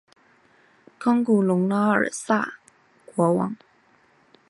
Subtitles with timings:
[0.97, 2.55] 冈古农拉尔萨
[3.13, 3.55] 国王。